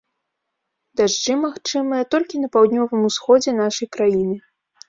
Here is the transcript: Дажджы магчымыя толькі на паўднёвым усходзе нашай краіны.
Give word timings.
Дажджы 1.01 1.35
магчымыя 1.43 2.09
толькі 2.13 2.41
на 2.47 2.51
паўднёвым 2.57 3.01
усходзе 3.11 3.55
нашай 3.63 3.87
краіны. 3.99 4.35